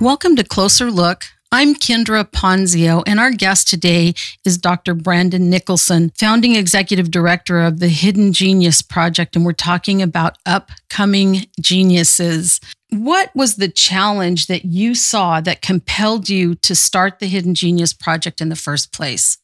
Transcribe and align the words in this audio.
Welcome 0.00 0.34
to 0.36 0.44
Closer 0.44 0.90
Look. 0.90 1.24
I'm 1.52 1.74
Kendra 1.74 2.24
Ponzio, 2.24 3.02
and 3.06 3.20
our 3.20 3.30
guest 3.30 3.68
today 3.68 4.14
is 4.46 4.56
Dr. 4.56 4.94
Brandon 4.94 5.50
Nicholson, 5.50 6.10
founding 6.18 6.54
executive 6.54 7.10
director 7.10 7.60
of 7.60 7.80
the 7.80 7.88
Hidden 7.88 8.32
Genius 8.32 8.80
Project, 8.80 9.36
and 9.36 9.44
we're 9.44 9.52
talking 9.52 10.00
about 10.00 10.38
upcoming 10.46 11.44
geniuses. 11.60 12.60
What 12.88 13.30
was 13.36 13.56
the 13.56 13.68
challenge 13.68 14.46
that 14.46 14.64
you 14.64 14.94
saw 14.94 15.42
that 15.42 15.60
compelled 15.60 16.30
you 16.30 16.54
to 16.54 16.74
start 16.74 17.18
the 17.18 17.26
Hidden 17.26 17.54
Genius 17.54 17.92
Project 17.92 18.40
in 18.40 18.48
the 18.48 18.56
first 18.56 18.94
place? 18.94 19.36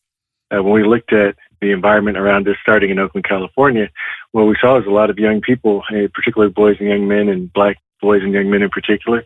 Uh, 0.51 0.63
when 0.63 0.73
we 0.73 0.85
looked 0.85 1.13
at 1.13 1.37
the 1.61 1.71
environment 1.71 2.17
around 2.17 2.49
us 2.49 2.57
starting 2.63 2.89
in 2.89 2.99
Oakland, 2.99 3.29
California, 3.29 3.91
what 4.33 4.45
we 4.45 4.57
saw 4.59 4.77
was 4.79 4.87
a 4.87 4.91
lot 4.91 5.11
of 5.11 5.19
young 5.19 5.43
people, 5.43 5.83
eh, 5.93 6.07
particularly 6.15 6.51
boys 6.51 6.77
and 6.81 6.89
young 6.89 7.07
men, 7.07 7.29
and 7.29 7.53
black 7.53 7.77
boys 8.01 8.23
and 8.23 8.33
young 8.33 8.49
men 8.49 8.63
in 8.63 8.71
particular, 8.71 9.23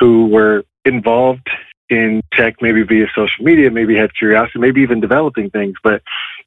who 0.00 0.26
were 0.26 0.64
involved 0.84 1.48
in 1.88 2.22
tech, 2.32 2.56
maybe 2.60 2.82
via 2.82 3.06
social 3.14 3.44
media, 3.44 3.70
maybe 3.70 3.96
had 3.96 4.14
curiosity, 4.14 4.58
maybe 4.58 4.80
even 4.80 5.00
developing 5.00 5.50
things, 5.50 5.74
but 5.82 6.02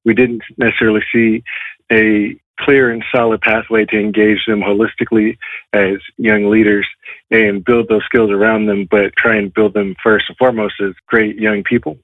we 0.05 0.13
didn't 0.13 0.41
necessarily 0.57 1.01
see 1.13 1.43
a 1.91 2.39
clear 2.59 2.91
and 2.91 3.03
solid 3.13 3.41
pathway 3.41 3.83
to 3.85 3.99
engage 3.99 4.45
them 4.47 4.61
holistically 4.61 5.37
as 5.73 5.97
young 6.17 6.49
leaders 6.49 6.87
and 7.31 7.65
build 7.65 7.87
those 7.89 8.05
skills 8.05 8.31
around 8.31 8.67
them, 8.67 8.87
but 8.89 9.15
try 9.17 9.35
and 9.35 9.53
build 9.53 9.73
them 9.73 9.95
first 10.01 10.25
and 10.29 10.37
foremost 10.37 10.75
as 10.79 10.93
great 11.07 11.35
young 11.37 11.63
people 11.63 11.97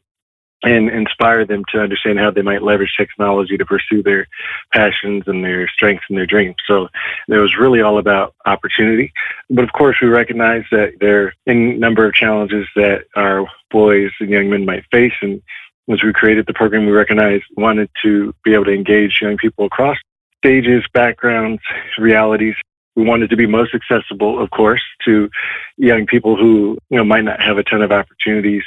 and 0.63 0.89
inspire 0.89 1.45
them 1.45 1.63
to 1.71 1.79
understand 1.79 2.19
how 2.19 2.31
they 2.31 2.41
might 2.41 2.61
leverage 2.61 2.93
technology 2.97 3.57
to 3.57 3.65
pursue 3.65 4.03
their 4.03 4.27
passions 4.73 5.23
and 5.27 5.43
their 5.43 5.67
strengths 5.69 6.05
and 6.09 6.17
their 6.17 6.25
dreams. 6.25 6.57
So 6.67 6.89
it 7.27 7.37
was 7.37 7.57
really 7.57 7.81
all 7.81 7.97
about 7.97 8.35
opportunity. 8.45 9.13
But 9.49 9.63
of 9.63 9.71
course, 9.71 9.97
we 10.01 10.07
recognize 10.07 10.65
that 10.71 10.93
there 10.99 11.23
are 11.23 11.33
a 11.47 11.53
number 11.53 12.05
of 12.05 12.13
challenges 12.13 12.67
that 12.75 13.05
our 13.15 13.45
boys 13.71 14.11
and 14.19 14.29
young 14.29 14.49
men 14.49 14.65
might 14.65 14.83
face. 14.91 15.13
And 15.21 15.41
as 15.89 16.03
we 16.03 16.11
created 16.11 16.45
the 16.45 16.53
program, 16.53 16.85
we 16.85 16.91
recognized 16.91 17.45
wanted 17.55 17.89
to 18.03 18.33
be 18.43 18.53
able 18.53 18.65
to 18.65 18.73
engage 18.73 19.21
young 19.21 19.37
people 19.37 19.65
across 19.65 19.97
stages, 20.39 20.83
backgrounds, 20.93 21.61
realities, 21.97 22.55
we 22.95 23.03
wanted 23.03 23.29
to 23.29 23.37
be 23.37 23.45
most 23.47 23.73
accessible, 23.73 24.41
of 24.41 24.49
course, 24.51 24.81
to 25.05 25.29
young 25.77 26.05
people 26.05 26.35
who 26.35 26.77
you 26.89 26.97
know 26.97 27.03
might 27.03 27.23
not 27.23 27.41
have 27.41 27.57
a 27.57 27.63
ton 27.63 27.81
of 27.81 27.91
opportunities, 27.91 28.63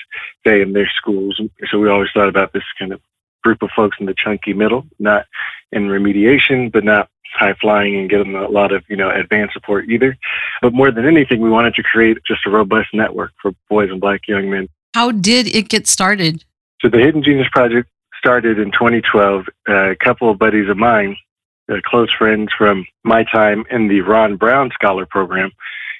say 0.46 0.62
in 0.62 0.72
their 0.72 0.90
schools. 0.96 1.40
So 1.70 1.78
we 1.78 1.88
always 1.88 2.10
thought 2.14 2.28
about 2.28 2.52
this 2.52 2.64
kind 2.78 2.92
of 2.92 3.00
group 3.42 3.62
of 3.62 3.70
folks 3.74 3.96
in 4.00 4.06
the 4.06 4.14
chunky 4.14 4.52
middle, 4.52 4.86
not 4.98 5.26
in 5.72 5.88
remediation, 5.88 6.70
but 6.70 6.84
not 6.84 7.08
high 7.34 7.54
flying 7.54 7.96
and 7.96 8.10
getting 8.10 8.34
a 8.34 8.48
lot 8.48 8.72
of 8.72 8.84
you 8.88 8.96
know 8.96 9.10
advanced 9.10 9.54
support 9.54 9.88
either. 9.88 10.16
But 10.60 10.72
more 10.72 10.90
than 10.90 11.06
anything, 11.06 11.40
we 11.40 11.50
wanted 11.50 11.74
to 11.74 11.82
create 11.82 12.18
just 12.26 12.46
a 12.46 12.50
robust 12.50 12.90
network 12.94 13.32
for 13.40 13.52
boys 13.68 13.90
and 13.90 14.00
black 14.00 14.28
young 14.28 14.50
men. 14.50 14.68
How 14.94 15.10
did 15.10 15.54
it 15.54 15.68
get 15.68 15.86
started? 15.86 16.44
So 16.80 16.88
the 16.88 16.98
Hidden 16.98 17.22
Genius 17.22 17.48
Project 17.50 17.88
started 18.18 18.58
in 18.58 18.70
2012. 18.72 19.46
a 19.68 19.96
couple 19.96 20.30
of 20.30 20.38
buddies 20.38 20.68
of 20.68 20.76
mine 20.76 21.16
uh, 21.16 21.16
close 21.84 22.12
friends 22.12 22.52
from 22.56 22.86
my 23.04 23.24
time 23.24 23.64
in 23.70 23.88
the 23.88 24.00
Ron 24.00 24.36
Brown 24.36 24.70
Scholar 24.72 25.06
Program. 25.06 25.50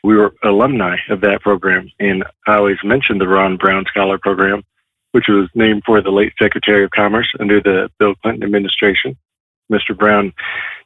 We 0.05 0.17
were 0.17 0.35
alumni 0.43 0.97
of 1.11 1.21
that 1.21 1.43
program, 1.43 1.91
and 2.01 2.25
I 2.47 2.57
always 2.57 2.79
mention 2.83 3.19
the 3.19 3.29
Ron 3.29 3.57
Brown 3.57 3.85
Scholar 3.87 4.19
Program, 4.19 4.65
which 5.13 5.29
was 5.29 5.49
named 5.55 5.83
for 5.87 6.01
the 6.01 6.11
late 6.11 6.33
Secretary 6.41 6.85
of 6.85 6.91
Commerce 6.91 7.33
under 7.39 7.61
the 7.61 7.91
Bill 7.99 8.15
Clinton 8.17 8.43
administration. 8.43 9.17
Mr. 9.71 9.97
Brown 9.97 10.33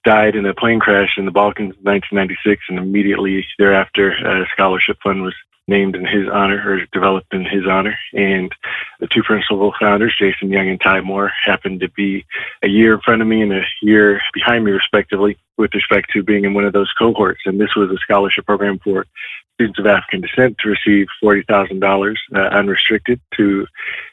died 0.04 0.36
in 0.36 0.46
a 0.46 0.54
plane 0.54 0.80
crash 0.80 1.16
in 1.16 1.24
the 1.24 1.30
Balkans 1.30 1.74
in 1.76 1.84
1996, 1.84 2.62
and 2.68 2.78
immediately 2.78 3.46
thereafter, 3.58 4.12
a 4.12 4.46
scholarship 4.52 4.98
fund 5.02 5.22
was 5.22 5.34
named 5.68 5.96
in 5.96 6.04
his 6.04 6.28
honor 6.32 6.62
or 6.64 6.86
developed 6.92 7.32
in 7.32 7.44
his 7.44 7.66
honor. 7.66 7.98
And 8.12 8.52
the 9.00 9.08
two 9.08 9.22
principal 9.22 9.74
founders, 9.78 10.14
Jason 10.18 10.50
Young 10.50 10.68
and 10.68 10.80
Ty 10.80 11.00
Moore, 11.00 11.32
happened 11.44 11.80
to 11.80 11.88
be 11.90 12.24
a 12.62 12.68
year 12.68 12.94
in 12.94 13.00
front 13.00 13.22
of 13.22 13.28
me 13.28 13.42
and 13.42 13.52
a 13.52 13.62
year 13.82 14.20
behind 14.32 14.64
me, 14.64 14.72
respectively, 14.72 15.36
with 15.56 15.74
respect 15.74 16.10
to 16.12 16.22
being 16.22 16.44
in 16.44 16.54
one 16.54 16.64
of 16.64 16.72
those 16.72 16.92
cohorts. 16.92 17.42
And 17.46 17.60
this 17.60 17.74
was 17.74 17.90
a 17.90 17.98
scholarship 17.98 18.46
program 18.46 18.78
for 18.78 19.06
students 19.54 19.78
of 19.78 19.86
African 19.86 20.20
descent 20.20 20.58
to 20.58 20.68
receive 20.68 21.08
$40,000 21.22 22.16
uh, 22.34 22.38
unrestricted 22.38 23.20
to 23.36 23.66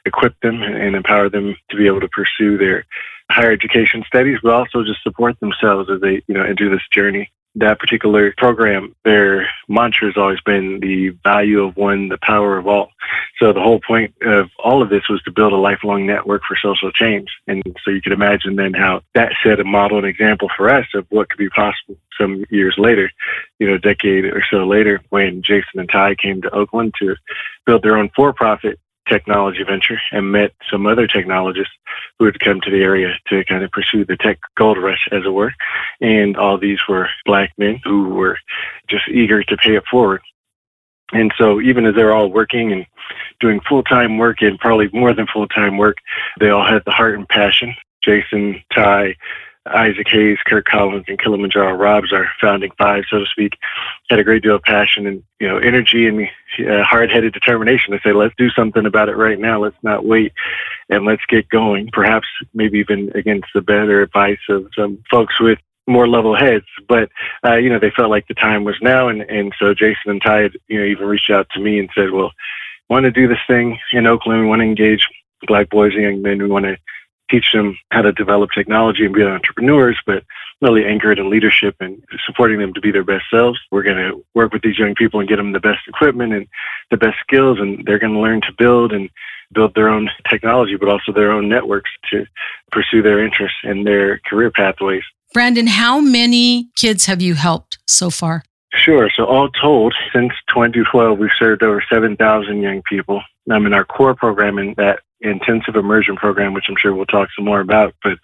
equip 0.06 0.40
them 0.40 0.64
and 0.64 0.96
empower 0.96 1.30
them 1.30 1.56
to 1.70 1.78
be 1.78 1.86
able 1.86 2.00
to 2.00 2.08
pursue 2.08 2.58
their 2.58 2.86
higher 3.30 3.52
education 3.52 4.04
studies, 4.08 4.40
but 4.42 4.54
also 4.54 4.84
just 4.84 5.04
support 5.04 5.40
themselves 5.40 5.90
as 5.90 6.02
they, 6.02 6.22
you 6.28 6.34
know, 6.34 6.44
enter 6.44 6.70
this 6.70 6.88
journey 6.92 7.30
that 7.56 7.80
particular 7.80 8.34
program, 8.38 8.96
their 9.04 9.48
mantra 9.68 10.08
has 10.08 10.18
always 10.18 10.42
been 10.42 10.80
the 10.80 11.10
value 11.24 11.64
of 11.64 11.78
one, 11.78 12.10
the 12.10 12.18
power 12.18 12.58
of 12.58 12.68
all. 12.68 12.90
So 13.40 13.54
the 13.54 13.62
whole 13.62 13.80
point 13.80 14.14
of 14.24 14.50
all 14.64 14.82
of 14.82 14.90
this 14.90 15.08
was 15.10 15.22
to 15.24 15.32
build 15.32 15.54
a 15.54 15.58
lifelong 15.58 16.06
network 16.06 16.44
for 16.48 16.58
social 16.62 16.92
change. 16.92 17.30
And 17.48 17.62
so 17.84 17.92
you 17.92 18.02
could 18.02 18.12
imagine 18.12 18.56
then 18.56 18.74
how 18.74 19.02
that 19.14 19.34
set 19.44 19.60
a 19.60 19.64
model 19.64 20.00
and 20.00 20.08
example 20.08 20.50
for 20.56 20.70
us 20.70 20.88
of 20.96 21.06
what 21.10 21.30
could 21.30 21.38
be 21.38 21.50
possible 21.50 21.96
some 22.18 22.46
years 22.50 22.76
later, 22.78 23.12
you 23.60 23.68
know, 23.68 23.76
a 23.76 23.80
decade 23.80 24.26
or 24.26 24.44
so 24.50 24.66
later 24.66 25.02
when 25.10 25.42
Jason 25.42 25.80
and 25.80 25.90
Ty 25.90 26.16
came 26.16 26.42
to 26.42 26.54
Oakland 26.54 26.94
to 27.00 27.16
build 27.66 27.84
their 27.84 27.98
own 27.98 28.10
for-profit 28.16 28.80
technology 29.08 29.64
venture 29.64 30.00
and 30.12 30.32
met 30.32 30.54
some 30.70 30.86
other 30.86 31.08
technologists 31.08 31.74
who 32.18 32.26
had 32.26 32.40
come 32.40 32.62
to 32.62 32.72
the 32.72 32.82
area 32.82 33.14
to 33.28 33.44
kind 33.46 33.64
of 33.64 33.72
pursue 33.72 34.06
the 34.06 34.18
tech 34.18 34.40
gold 34.56 34.78
rush, 34.78 35.08
as 35.12 35.24
it 35.26 35.30
were. 35.30 35.54
And 36.02 36.38
all 36.38 36.58
these 36.58 36.80
were 36.88 37.10
black 37.26 37.52
men 37.58 37.80
who 37.84 38.10
were 38.10 38.38
just 38.88 39.08
eager 39.10 39.44
to 39.44 39.58
pay 39.58 39.76
it 39.76 39.84
forward. 39.90 40.22
And 41.12 41.32
so 41.38 41.62
even 41.62 41.86
as 41.86 41.96
they're 41.96 42.14
all 42.14 42.32
working 42.32 42.72
and 42.72 42.86
doing 43.40 43.60
full-time 43.68 44.18
work 44.18 44.42
and 44.42 44.58
probably 44.60 44.90
more 44.94 45.14
than 45.14 45.28
full-time 45.28 45.78
work, 45.78 45.98
they 46.40 46.50
all 46.50 46.66
had 46.66 46.84
the 46.86 46.92
heart 46.92 47.18
and 47.18 47.28
passion. 47.28 47.76
Jason, 48.04 48.62
Ty, 48.74 49.16
Isaac 49.66 50.08
Hayes, 50.10 50.38
Kurt 50.46 50.66
Collins, 50.66 51.06
and 51.08 51.20
Kilimanjaro 51.20 51.74
Robbs, 51.74 52.12
our 52.12 52.28
founding 52.42 52.72
five, 52.78 53.06
so 53.10 53.20
to 53.20 53.26
speak, 53.26 53.58
had 54.10 54.20
a 54.20 54.24
great 54.24 54.44
deal 54.44 54.56
of 54.56 54.64
passion 54.64 55.08
and 55.08 55.24
you 55.40 55.48
know 55.48 55.58
energy 55.58 56.08
and 56.08 56.28
uh, 56.70 56.84
hard-headed 56.84 57.34
determination 57.34 57.94
to 57.94 58.00
say, 58.04 58.12
let's 58.12 58.36
do 58.38 58.50
something 58.50 58.86
about 58.86 59.10
it 59.10 59.16
right 59.16 59.40
now. 59.40 59.62
Let's 59.62 59.82
not 59.82 60.06
wait, 60.06 60.34
and 60.90 61.06
let's 61.06 61.26
get 61.30 61.50
going. 61.50 61.90
Perhaps 61.94 62.28
maybe 62.54 62.80
even 62.80 63.12
against 63.16 63.48
the 63.54 63.62
better 63.62 64.02
advice 64.02 64.40
of 64.50 64.68
some 64.76 65.04
folks 65.10 65.40
with 65.40 65.60
more 65.88 66.08
level 66.08 66.36
heads, 66.36 66.66
but 66.88 67.10
uh, 67.46 67.56
you 67.56 67.70
know 67.70 67.80
they 67.80 67.92
felt 67.92 68.10
like 68.10 68.28
the 68.28 68.34
time 68.34 68.64
was 68.64 68.78
now, 68.82 69.08
and 69.08 69.22
and 69.22 69.54
so 69.58 69.74
Jason 69.74 70.12
and 70.12 70.22
Ty 70.22 70.40
had 70.40 70.58
you 70.68 70.80
know 70.80 70.86
even 70.86 71.08
reached 71.08 71.30
out 71.30 71.48
to 71.52 71.60
me 71.60 71.80
and 71.80 71.90
said, 71.96 72.12
well, 72.12 72.32
want 72.90 73.04
to 73.06 73.12
do 73.12 73.28
this 73.28 73.40
thing 73.48 73.80
in 73.92 74.08
Oakland. 74.08 74.42
We 74.42 74.48
want 74.48 74.60
to 74.60 74.66
engage 74.66 75.08
black 75.48 75.70
boys 75.70 75.94
and 75.94 76.04
young 76.04 76.22
men. 76.22 76.42
We 76.42 76.48
want 76.48 76.66
to 76.66 76.78
teach 77.34 77.52
them 77.52 77.76
how 77.90 78.04
to 78.04 78.12
develop 78.12 78.52
technology 78.52 79.06
and 79.06 79.16
be 79.16 79.24
entrepreneurs, 79.24 80.00
but 80.06 80.24
really 80.62 80.86
anchored 80.86 81.18
in 81.18 81.32
leadership 81.32 81.76
and 81.80 82.02
supporting 82.26 82.60
them 82.60 82.74
to 82.74 82.80
be 82.80 82.92
their 82.92 83.04
best 83.04 83.26
selves. 83.32 83.60
We're 83.72 83.84
going 83.84 83.98
to 83.98 84.24
work 84.36 84.54
with 84.54 84.62
these 84.62 84.78
young 84.78 84.94
people 84.94 85.20
and 85.20 85.28
get 85.28 85.38
them 85.38 85.52
the 85.52 85.60
best 85.60 85.80
equipment 85.88 86.34
and 86.34 86.48
the 86.92 86.98
best 86.98 87.18
skills, 87.22 87.58
and 87.60 87.84
they're 87.86 88.00
going 88.00 88.14
to 88.14 88.20
learn 88.20 88.42
to 88.42 88.54
build 88.56 88.94
and 88.94 89.10
build 89.52 89.74
their 89.74 89.90
own 89.90 90.10
technology, 90.30 90.76
but 90.76 90.90
also 90.90 91.12
their 91.12 91.32
own 91.32 91.50
networks 91.50 91.90
to 92.12 92.26
pursue 92.72 93.02
their 93.02 93.24
interests 93.24 93.58
and 93.64 93.86
their 93.86 94.20
career 94.20 94.52
pathways. 94.52 95.04
Brandon, 95.34 95.66
how 95.66 96.00
many 96.00 96.70
kids 96.76 97.08
have 97.08 97.22
you 97.22 97.34
helped 97.34 97.80
so 97.88 98.12
far? 98.12 98.44
Sure. 98.76 99.10
So 99.16 99.26
all 99.26 99.50
told, 99.50 99.94
since 100.14 100.34
2012, 100.50 101.18
we've 101.18 101.30
served 101.38 101.64
over 101.64 101.84
7,000 101.92 102.62
young 102.62 102.82
people. 102.84 103.22
I'm 103.52 103.66
in 103.66 103.74
our 103.74 103.86
core 103.86 104.16
program 104.16 104.58
in 104.58 104.74
that 104.78 105.00
intensive 105.24 105.76
immersion 105.76 106.16
program, 106.16 106.54
which 106.54 106.66
I'm 106.68 106.76
sure 106.78 106.94
we'll 106.94 107.06
talk 107.06 107.30
some 107.36 107.46
more 107.46 107.62
about, 107.62 107.96
but 108.04 108.20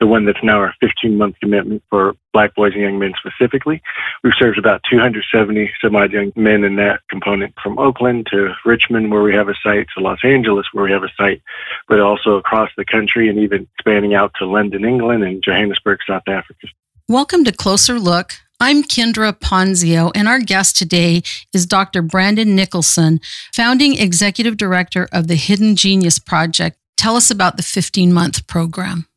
the 0.00 0.06
one 0.06 0.24
that's 0.24 0.42
now 0.42 0.58
our 0.58 0.74
15 0.80 1.16
month 1.16 1.36
commitment 1.40 1.82
for 1.88 2.14
black 2.32 2.54
boys 2.54 2.72
and 2.72 2.82
young 2.82 2.98
men 2.98 3.12
specifically. 3.16 3.80
We've 4.24 4.32
served 4.36 4.58
about 4.58 4.82
270 4.90 5.72
some 5.80 5.94
odd 5.94 6.12
young 6.12 6.32
men 6.34 6.64
in 6.64 6.76
that 6.76 7.00
component 7.08 7.54
from 7.62 7.78
Oakland 7.78 8.26
to 8.32 8.54
Richmond, 8.64 9.12
where 9.12 9.22
we 9.22 9.34
have 9.34 9.48
a 9.48 9.54
site, 9.62 9.86
to 9.96 10.02
Los 10.02 10.18
Angeles, 10.24 10.66
where 10.72 10.84
we 10.84 10.92
have 10.92 11.04
a 11.04 11.12
site, 11.16 11.42
but 11.88 12.00
also 12.00 12.36
across 12.36 12.70
the 12.76 12.84
country 12.84 13.28
and 13.28 13.38
even 13.38 13.68
expanding 13.74 14.14
out 14.14 14.32
to 14.38 14.46
London, 14.46 14.84
England 14.84 15.22
and 15.22 15.42
Johannesburg, 15.42 16.00
South 16.06 16.26
Africa. 16.26 16.66
Welcome 17.08 17.44
to 17.44 17.52
Closer 17.52 17.98
Look. 17.98 18.32
I'm 18.62 18.84
Kendra 18.84 19.32
Ponzio, 19.32 20.12
and 20.14 20.28
our 20.28 20.38
guest 20.38 20.76
today 20.76 21.24
is 21.52 21.66
Dr. 21.66 22.00
Brandon 22.00 22.54
Nicholson, 22.54 23.20
founding 23.52 23.98
executive 23.98 24.56
director 24.56 25.08
of 25.10 25.26
the 25.26 25.34
Hidden 25.34 25.74
Genius 25.74 26.20
Project. 26.20 26.78
Tell 26.96 27.16
us 27.16 27.28
about 27.28 27.56
the 27.56 27.64
15 27.64 28.12
month 28.12 28.46
program. 28.46 29.08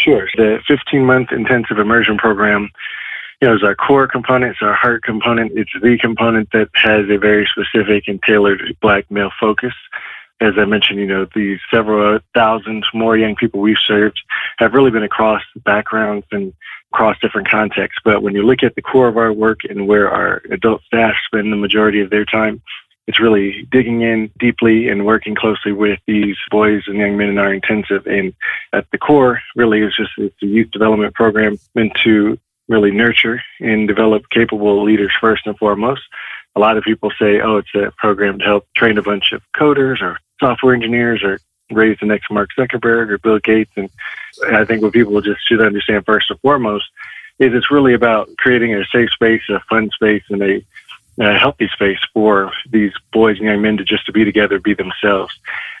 Sure. 0.00 0.26
The 0.36 0.58
15 0.66 1.06
month 1.06 1.30
intensive 1.30 1.78
immersion 1.78 2.18
program 2.18 2.68
you 3.40 3.46
know, 3.46 3.54
is 3.54 3.62
our 3.62 3.76
core 3.76 4.08
component, 4.08 4.54
it's 4.54 4.62
our 4.62 4.74
heart 4.74 5.04
component. 5.04 5.52
It's 5.56 5.70
the 5.80 5.96
component 5.96 6.50
that 6.50 6.70
has 6.74 7.08
a 7.08 7.16
very 7.16 7.46
specific 7.46 8.08
and 8.08 8.20
tailored 8.20 8.76
black 8.82 9.08
male 9.08 9.30
focus. 9.38 9.72
As 10.40 10.54
I 10.58 10.64
mentioned, 10.64 10.98
you 10.98 11.06
know, 11.06 11.28
the 11.32 11.60
several 11.70 12.18
thousand 12.34 12.84
more 12.92 13.16
young 13.16 13.36
people 13.36 13.60
we've 13.60 13.76
served 13.86 14.20
have 14.60 14.74
really 14.74 14.90
been 14.90 15.02
across 15.02 15.42
backgrounds 15.64 16.26
and 16.30 16.52
across 16.92 17.18
different 17.20 17.48
contexts. 17.48 18.00
But 18.04 18.22
when 18.22 18.34
you 18.34 18.42
look 18.42 18.62
at 18.62 18.74
the 18.74 18.82
core 18.82 19.08
of 19.08 19.16
our 19.16 19.32
work 19.32 19.60
and 19.68 19.88
where 19.88 20.10
our 20.10 20.42
adult 20.50 20.82
staff 20.84 21.14
spend 21.26 21.52
the 21.52 21.56
majority 21.56 22.00
of 22.00 22.10
their 22.10 22.24
time, 22.24 22.62
it's 23.06 23.18
really 23.18 23.66
digging 23.72 24.02
in 24.02 24.30
deeply 24.38 24.88
and 24.88 25.06
working 25.06 25.34
closely 25.34 25.72
with 25.72 25.98
these 26.06 26.36
boys 26.50 26.82
and 26.86 26.98
young 26.98 27.16
men 27.16 27.30
in 27.30 27.38
our 27.38 27.52
intensive. 27.52 28.06
And 28.06 28.34
at 28.72 28.86
the 28.92 28.98
core, 28.98 29.40
really, 29.56 29.80
is 29.80 29.96
just 29.96 30.12
it's 30.18 30.42
a 30.42 30.46
youth 30.46 30.70
development 30.70 31.14
program 31.14 31.58
meant 31.74 31.94
to 32.04 32.38
really 32.68 32.92
nurture 32.92 33.42
and 33.58 33.88
develop 33.88 34.30
capable 34.30 34.84
leaders 34.84 35.12
first 35.20 35.46
and 35.46 35.58
foremost. 35.58 36.02
A 36.54 36.60
lot 36.60 36.76
of 36.76 36.84
people 36.84 37.10
say, 37.18 37.40
oh, 37.40 37.56
it's 37.56 37.74
a 37.74 37.92
program 37.96 38.38
to 38.38 38.44
help 38.44 38.66
train 38.76 38.98
a 38.98 39.02
bunch 39.02 39.32
of 39.32 39.42
coders 39.56 40.00
or 40.02 40.18
software 40.38 40.74
engineers 40.74 41.22
or 41.22 41.40
raise 41.70 41.98
the 42.00 42.06
next 42.06 42.30
Mark 42.30 42.50
Zuckerberg 42.58 43.10
or 43.10 43.18
Bill 43.18 43.38
Gates. 43.38 43.70
And 43.76 43.90
I 44.52 44.64
think 44.64 44.82
what 44.82 44.92
people 44.92 45.20
just 45.20 45.46
should 45.46 45.64
understand 45.64 46.04
first 46.06 46.30
and 46.30 46.40
foremost 46.40 46.86
is 47.38 47.54
it's 47.54 47.70
really 47.70 47.94
about 47.94 48.28
creating 48.36 48.74
a 48.74 48.84
safe 48.86 49.10
space, 49.10 49.42
a 49.48 49.60
fun 49.60 49.90
space, 49.90 50.22
and 50.28 50.42
a, 50.42 50.64
a 51.18 51.38
healthy 51.38 51.68
space 51.68 51.98
for 52.12 52.52
these 52.70 52.92
boys 53.12 53.38
and 53.38 53.46
young 53.46 53.62
men 53.62 53.78
to 53.78 53.84
just 53.84 54.06
to 54.06 54.12
be 54.12 54.24
together, 54.24 54.58
be 54.58 54.74
themselves, 54.74 55.34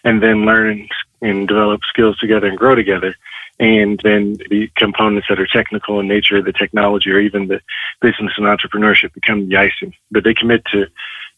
and 0.04 0.22
then 0.22 0.46
learn 0.46 0.88
and 1.20 1.48
develop 1.48 1.82
skills 1.84 2.18
together 2.18 2.46
and 2.46 2.58
grow 2.58 2.74
together. 2.74 3.14
And 3.58 4.00
then 4.02 4.38
the 4.48 4.70
components 4.76 5.28
that 5.28 5.38
are 5.38 5.46
technical 5.46 6.00
in 6.00 6.08
nature, 6.08 6.40
the 6.40 6.52
technology, 6.52 7.10
or 7.10 7.20
even 7.20 7.48
the 7.48 7.60
business 8.00 8.32
and 8.38 8.46
entrepreneurship 8.46 9.12
become 9.12 9.48
the 9.50 9.58
icing. 9.58 9.94
But 10.10 10.24
they 10.24 10.32
commit 10.32 10.64
to 10.72 10.86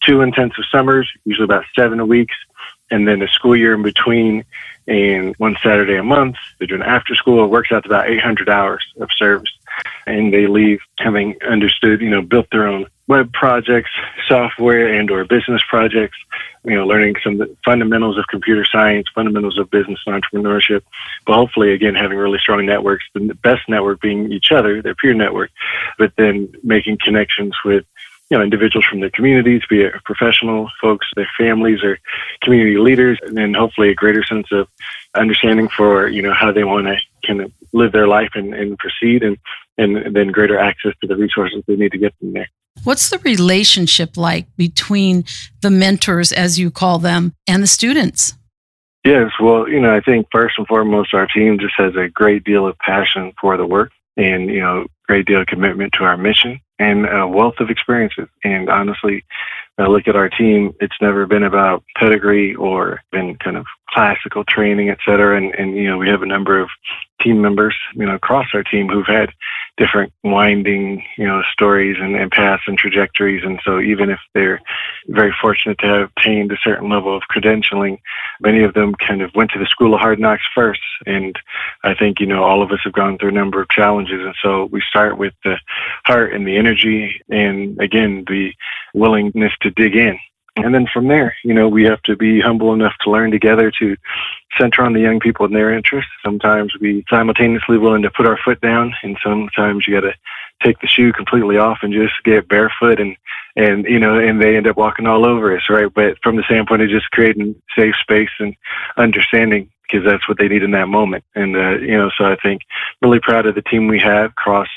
two 0.02 0.20
intensive 0.20 0.64
summers, 0.70 1.10
usually 1.24 1.44
about 1.44 1.64
seven 1.76 2.06
weeks, 2.06 2.36
and 2.92 3.08
then 3.08 3.22
a 3.22 3.28
school 3.28 3.56
year 3.56 3.74
in 3.74 3.82
between 3.82 4.44
and 4.86 5.34
one 5.36 5.56
Saturday 5.62 5.96
a 5.96 6.02
month. 6.02 6.36
They're 6.58 6.68
doing 6.68 6.82
after 6.82 7.14
school. 7.14 7.44
It 7.44 7.48
works 7.48 7.72
out 7.72 7.84
to 7.84 7.88
about 7.88 8.08
800 8.08 8.48
hours 8.48 8.84
of 9.00 9.08
service. 9.16 9.50
And 10.06 10.32
they 10.32 10.46
leave 10.46 10.80
having 10.98 11.36
understood, 11.48 12.00
you 12.00 12.10
know, 12.10 12.20
built 12.20 12.48
their 12.50 12.66
own 12.68 12.86
web 13.08 13.32
projects, 13.32 13.90
software 14.28 14.92
and 14.92 15.10
or 15.10 15.24
business 15.24 15.62
projects, 15.68 16.16
you 16.64 16.74
know, 16.74 16.86
learning 16.86 17.14
some 17.22 17.42
fundamentals 17.64 18.18
of 18.18 18.26
computer 18.28 18.64
science, 18.64 19.06
fundamentals 19.14 19.58
of 19.58 19.70
business 19.70 19.98
and 20.06 20.22
entrepreneurship, 20.22 20.82
but 21.26 21.34
hopefully 21.34 21.72
again 21.72 21.94
having 21.94 22.18
really 22.18 22.38
strong 22.38 22.64
networks, 22.64 23.04
the 23.14 23.34
best 23.42 23.62
network 23.68 24.00
being 24.00 24.30
each 24.30 24.52
other, 24.52 24.82
their 24.82 24.94
peer 24.94 25.14
network, 25.14 25.50
but 25.98 26.12
then 26.16 26.52
making 26.62 26.98
connections 27.02 27.54
with 27.64 27.84
you 28.32 28.38
know, 28.38 28.44
individuals 28.44 28.86
from 28.86 29.00
their 29.00 29.10
communities, 29.10 29.60
be 29.68 29.82
it 29.82 29.92
professional 30.06 30.70
folks, 30.80 31.06
their 31.16 31.28
families, 31.36 31.82
or 31.82 31.98
community 32.40 32.78
leaders, 32.78 33.18
and 33.20 33.36
then 33.36 33.52
hopefully 33.52 33.90
a 33.90 33.94
greater 33.94 34.24
sense 34.24 34.46
of 34.50 34.68
understanding 35.14 35.68
for 35.68 36.08
you 36.08 36.22
know 36.22 36.32
how 36.32 36.50
they 36.50 36.64
want 36.64 36.86
to 36.86 36.96
kind 37.26 37.42
of 37.42 37.52
live 37.74 37.92
their 37.92 38.08
life 38.08 38.30
and, 38.34 38.54
and 38.54 38.78
proceed, 38.78 39.22
and 39.22 39.36
and 39.76 40.16
then 40.16 40.28
greater 40.28 40.58
access 40.58 40.94
to 41.02 41.06
the 41.06 41.14
resources 41.14 41.62
they 41.66 41.76
need 41.76 41.92
to 41.92 41.98
get 41.98 42.18
them 42.20 42.32
there. 42.32 42.48
What's 42.84 43.10
the 43.10 43.18
relationship 43.18 44.16
like 44.16 44.46
between 44.56 45.24
the 45.60 45.70
mentors, 45.70 46.32
as 46.32 46.58
you 46.58 46.70
call 46.70 46.98
them, 46.98 47.34
and 47.46 47.62
the 47.62 47.66
students? 47.66 48.32
Yes, 49.04 49.30
well, 49.42 49.68
you 49.68 49.78
know, 49.78 49.94
I 49.94 50.00
think 50.00 50.28
first 50.32 50.54
and 50.56 50.66
foremost, 50.66 51.12
our 51.12 51.26
team 51.26 51.58
just 51.58 51.74
has 51.76 51.96
a 51.96 52.08
great 52.08 52.44
deal 52.44 52.66
of 52.66 52.78
passion 52.78 53.32
for 53.38 53.58
the 53.58 53.66
work 53.66 53.92
and, 54.16 54.48
you 54.48 54.60
know, 54.60 54.86
great 55.06 55.26
deal 55.26 55.42
of 55.42 55.48
commitment 55.48 55.92
to 55.94 56.04
our 56.04 56.16
mission 56.16 56.60
and 56.82 57.06
a 57.06 57.26
wealth 57.28 57.54
of 57.60 57.70
experiences. 57.70 58.28
And 58.42 58.68
honestly, 58.68 59.24
I 59.78 59.86
look 59.86 60.08
at 60.08 60.16
our 60.16 60.28
team, 60.28 60.74
it's 60.80 60.96
never 61.00 61.26
been 61.26 61.44
about 61.44 61.84
pedigree 61.96 62.54
or 62.54 63.00
been 63.12 63.36
kind 63.36 63.56
of 63.56 63.66
classical 63.92 64.44
training, 64.44 64.88
et 64.90 64.98
cetera. 65.04 65.36
And, 65.36 65.54
and, 65.54 65.76
you 65.76 65.88
know, 65.88 65.98
we 65.98 66.08
have 66.08 66.22
a 66.22 66.26
number 66.26 66.60
of 66.60 66.68
team 67.20 67.40
members, 67.40 67.76
you 67.94 68.04
know, 68.04 68.14
across 68.14 68.46
our 68.52 68.64
team 68.64 68.88
who've 68.88 69.06
had 69.06 69.30
different 69.76 70.12
winding, 70.24 71.04
you 71.16 71.26
know, 71.26 71.42
stories 71.52 71.96
and, 72.00 72.16
and 72.16 72.30
paths 72.30 72.64
and 72.66 72.76
trajectories. 72.76 73.44
And 73.44 73.60
so 73.64 73.80
even 73.80 74.10
if 74.10 74.18
they're 74.34 74.60
very 75.08 75.32
fortunate 75.40 75.78
to 75.78 75.86
have 75.86 76.10
attained 76.16 76.52
a 76.52 76.56
certain 76.62 76.88
level 76.88 77.16
of 77.16 77.22
credentialing, 77.30 77.98
many 78.40 78.64
of 78.64 78.74
them 78.74 78.94
kind 78.94 79.22
of 79.22 79.30
went 79.34 79.50
to 79.52 79.58
the 79.58 79.66
school 79.66 79.94
of 79.94 80.00
hard 80.00 80.18
knocks 80.18 80.42
first. 80.54 80.80
And 81.06 81.38
I 81.84 81.94
think, 81.94 82.18
you 82.18 82.26
know, 82.26 82.42
all 82.42 82.62
of 82.62 82.72
us 82.72 82.80
have 82.84 82.92
gone 82.92 83.18
through 83.18 83.30
a 83.30 83.32
number 83.32 83.62
of 83.62 83.68
challenges. 83.68 84.20
And 84.20 84.34
so 84.42 84.66
we 84.66 84.82
start 84.88 85.16
with 85.16 85.34
the 85.44 85.58
heart 86.04 86.34
and 86.34 86.46
the 86.46 86.56
energy 86.56 87.20
and 87.28 87.80
again, 87.80 88.24
the 88.26 88.52
willingness 88.94 89.52
to 89.62 89.70
dig 89.70 89.96
in 89.96 90.18
and 90.56 90.74
then 90.74 90.86
from 90.92 91.08
there, 91.08 91.34
you 91.44 91.54
know, 91.54 91.68
we 91.68 91.84
have 91.84 92.02
to 92.02 92.16
be 92.16 92.40
humble 92.40 92.74
enough 92.74 92.94
to 93.02 93.10
learn 93.10 93.30
together 93.30 93.70
to 93.78 93.96
center 94.58 94.82
on 94.82 94.92
the 94.92 95.00
young 95.00 95.18
people 95.18 95.46
and 95.46 95.54
their 95.54 95.72
interests. 95.72 96.10
Sometimes 96.22 96.74
we 96.78 97.04
simultaneously 97.08 97.78
willing 97.78 98.02
to 98.02 98.10
put 98.10 98.26
our 98.26 98.38
foot 98.44 98.60
down, 98.60 98.94
and 99.02 99.16
sometimes 99.24 99.86
you 99.86 99.94
got 99.94 100.06
to 100.06 100.14
take 100.62 100.78
the 100.80 100.86
shoe 100.86 101.12
completely 101.12 101.56
off 101.56 101.78
and 101.82 101.92
just 101.92 102.14
get 102.24 102.48
barefoot 102.48 103.00
and 103.00 103.16
and 103.56 103.84
you 103.84 103.98
know 103.98 104.18
and 104.18 104.40
they 104.40 104.56
end 104.56 104.66
up 104.66 104.76
walking 104.76 105.06
all 105.06 105.24
over 105.26 105.56
us 105.56 105.64
right 105.68 105.92
but 105.92 106.16
from 106.22 106.36
the 106.36 106.42
standpoint 106.44 106.82
of 106.82 106.88
just 106.88 107.10
creating 107.10 107.54
safe 107.76 107.94
space 108.00 108.30
and 108.38 108.54
understanding 108.96 109.68
because 109.82 110.06
that's 110.06 110.26
what 110.28 110.38
they 110.38 110.48
need 110.48 110.62
in 110.62 110.70
that 110.70 110.88
moment 110.88 111.24
and 111.34 111.56
uh, 111.56 111.76
you 111.78 111.96
know 111.96 112.10
so 112.16 112.24
i 112.24 112.36
think 112.36 112.62
really 113.02 113.20
proud 113.20 113.44
of 113.44 113.54
the 113.54 113.62
team 113.62 113.88
we 113.88 113.98
have 113.98 114.30
across 114.30 114.68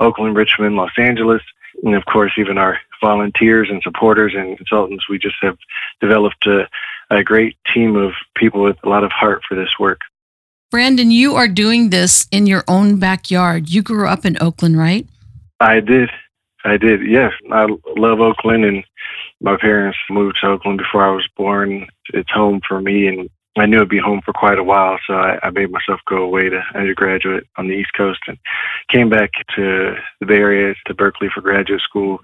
oakland 0.00 0.36
richmond 0.36 0.76
los 0.76 0.96
angeles 0.96 1.42
and 1.82 1.94
of 1.94 2.04
course 2.04 2.32
even 2.38 2.56
our 2.56 2.78
volunteers 3.02 3.68
and 3.68 3.82
supporters 3.82 4.32
and 4.34 4.56
consultants, 4.56 5.08
we 5.08 5.18
just 5.18 5.36
have 5.42 5.58
developed 6.00 6.46
a, 6.46 6.68
a 7.10 7.22
great 7.22 7.56
team 7.74 7.96
of 7.96 8.12
people 8.34 8.62
with 8.62 8.78
a 8.84 8.88
lot 8.88 9.04
of 9.04 9.12
heart 9.12 9.42
for 9.46 9.54
this 9.54 9.78
work. 9.78 10.00
Brandon, 10.70 11.10
you 11.10 11.34
are 11.34 11.48
doing 11.48 11.90
this 11.90 12.26
in 12.32 12.46
your 12.46 12.64
own 12.66 12.98
backyard. 12.98 13.68
You 13.68 13.82
grew 13.82 14.08
up 14.08 14.24
in 14.24 14.38
Oakland, 14.40 14.78
right? 14.78 15.06
I 15.60 15.80
did. 15.80 16.08
I 16.64 16.78
did. 16.78 17.06
Yes. 17.06 17.32
I 17.50 17.66
love 17.96 18.20
Oakland 18.20 18.64
and 18.64 18.84
my 19.42 19.56
parents 19.56 19.98
moved 20.08 20.38
to 20.40 20.46
Oakland 20.46 20.78
before 20.78 21.04
I 21.04 21.10
was 21.10 21.28
born. 21.36 21.88
It's 22.14 22.30
home 22.30 22.60
for 22.66 22.80
me 22.80 23.08
and 23.08 23.28
I 23.58 23.66
knew 23.66 23.82
I'd 23.82 23.88
be 23.90 23.98
home 23.98 24.22
for 24.24 24.32
quite 24.32 24.58
a 24.58 24.64
while, 24.64 24.98
so 25.06 25.12
I, 25.12 25.38
I 25.42 25.50
made 25.50 25.70
myself 25.70 26.00
go 26.08 26.22
away 26.22 26.48
to 26.48 26.62
undergraduate 26.74 27.46
on 27.58 27.68
the 27.68 27.74
East 27.74 27.92
Coast 27.94 28.20
and 28.26 28.38
came 28.88 29.10
back 29.10 29.30
to 29.56 29.94
the 30.20 30.26
Bay 30.26 30.36
Area 30.36 30.74
to 30.86 30.94
Berkeley 30.94 31.28
for 31.28 31.42
graduate 31.42 31.82
school. 31.82 32.20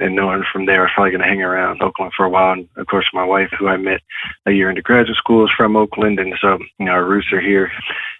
And 0.00 0.16
knowing 0.16 0.42
from 0.52 0.66
there 0.66 0.80
I 0.80 0.82
was 0.84 0.90
probably 0.92 1.12
going 1.12 1.22
to 1.22 1.28
hang 1.28 1.42
around 1.42 1.82
Oakland 1.82 2.12
for 2.16 2.26
a 2.26 2.30
while. 2.30 2.54
And 2.54 2.68
of 2.76 2.88
course, 2.88 3.06
my 3.14 3.24
wife, 3.24 3.50
who 3.56 3.68
I 3.68 3.76
met 3.76 4.00
a 4.44 4.50
year 4.50 4.70
into 4.70 4.82
graduate 4.82 5.16
school, 5.18 5.44
is 5.44 5.52
from 5.56 5.76
Oakland, 5.76 6.18
and 6.18 6.34
so 6.40 6.58
you 6.78 6.86
know 6.86 6.92
our 6.92 7.04
roots 7.04 7.32
are 7.32 7.40
here 7.40 7.70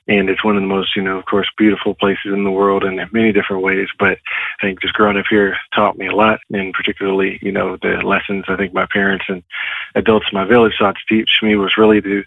and 0.08 0.28
it's 0.28 0.44
one 0.44 0.56
of 0.56 0.62
the 0.62 0.68
most, 0.68 0.96
you 0.96 1.02
know, 1.02 1.18
of 1.18 1.26
course, 1.26 1.48
beautiful 1.56 1.94
places 1.94 2.32
in 2.32 2.42
the 2.42 2.50
world 2.50 2.82
in 2.82 2.96
many 3.12 3.32
different 3.32 3.62
ways. 3.62 3.88
But 3.98 4.18
I 4.60 4.66
think 4.66 4.80
just 4.80 4.94
growing 4.94 5.16
up 5.16 5.26
here 5.30 5.56
taught 5.74 5.96
me 5.96 6.08
a 6.08 6.14
lot, 6.14 6.40
and 6.50 6.74
particularly, 6.74 7.38
you 7.40 7.52
know, 7.52 7.76
the 7.80 8.00
lessons 8.04 8.44
I 8.48 8.56
think 8.56 8.74
my 8.74 8.86
parents 8.86 9.26
and 9.28 9.44
adults 9.94 10.26
in 10.32 10.38
my 10.38 10.44
village 10.44 10.74
sought 10.76 10.96
to 10.96 11.14
teach 11.14 11.38
me 11.42 11.54
was 11.54 11.76
really 11.78 12.00
to 12.00 12.24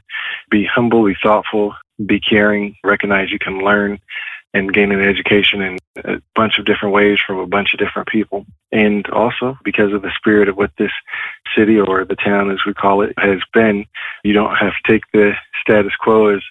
be 0.49 0.65
humble, 0.65 1.05
be 1.05 1.15
thoughtful, 1.21 1.75
be 2.05 2.19
caring, 2.19 2.75
recognize 2.83 3.31
you 3.31 3.39
can 3.39 3.59
learn 3.59 3.99
and 4.53 4.71
gain 4.71 4.91
an 4.91 5.01
education 5.01 5.61
in 5.61 5.77
a 6.05 6.21
bunch 6.33 6.57
of 6.57 6.65
different 6.65 6.95
ways 6.95 7.19
from 7.25 7.37
a 7.39 7.45
bunch 7.45 7.73
of 7.73 7.79
different 7.79 8.07
people. 8.07 8.45
And 8.71 9.05
also 9.09 9.57
because 9.65 9.91
of 9.91 10.01
the 10.01 10.11
spirit 10.15 10.47
of 10.47 10.55
what 10.55 10.71
this 10.77 10.91
city 11.55 11.77
or 11.79 12.05
the 12.05 12.15
town, 12.15 12.49
as 12.51 12.59
we 12.65 12.73
call 12.73 13.01
it, 13.01 13.13
has 13.17 13.39
been, 13.53 13.85
you 14.23 14.33
don't 14.33 14.55
have 14.55 14.71
to 14.71 14.91
take 14.91 15.03
the 15.11 15.33
status 15.61 15.93
quo 15.99 16.35
as 16.35 16.41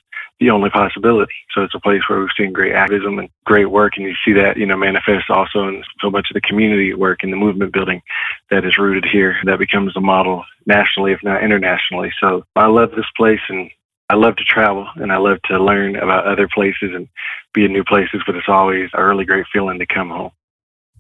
the 0.41 0.51
only 0.51 0.71
possibility. 0.71 1.33
So 1.55 1.63
it's 1.63 1.75
a 1.75 1.81
place 1.81 2.03
where 2.09 2.21
we've 2.21 2.29
seen 2.37 2.53
great 2.53 2.75
activism 2.75 3.19
and 3.19 3.29
great 3.45 3.67
work, 3.67 3.97
and 3.97 4.07
you 4.07 4.15
see 4.25 4.33
that 4.35 4.57
you 4.57 4.67
know 4.67 4.77
manifest 4.77 5.31
also 5.31 5.69
in 5.69 5.85
so 6.01 6.11
much 6.11 6.29
of 6.31 6.35
the 6.35 6.41
community 6.41 6.93
work 6.95 7.23
and 7.23 7.33
the 7.33 7.37
movement 7.37 7.73
building 7.73 8.03
that 8.51 8.65
is 8.65 8.79
rooted 8.79 9.05
here. 9.11 9.37
That 9.45 9.59
becomes 9.59 9.97
a 9.97 10.01
model 10.01 10.45
nationally, 10.67 11.13
if 11.13 11.23
not 11.23 11.43
internationally. 11.43 12.13
So 12.21 12.45
I 12.57 12.67
love 12.67 12.91
this 12.91 13.07
place, 13.17 13.41
and 13.49 13.71
I 14.11 14.17
love 14.17 14.37
to 14.37 14.45
travel, 14.45 14.89
and 14.97 15.13
I 15.13 15.19
love 15.19 15.41
to 15.47 15.63
learn 15.63 15.97
about 15.97 16.27
other 16.27 16.49
places 16.49 16.91
and 16.95 17.09
be 17.53 17.65
in 17.65 17.73
new 17.73 17.85
places. 17.85 18.23
But 18.27 18.37
it's 18.37 18.49
always 18.49 18.91
a 18.95 19.05
really 19.05 19.25
great 19.25 19.47
feeling 19.53 19.79
to 19.79 19.87
come 19.87 20.11
home. 20.11 20.33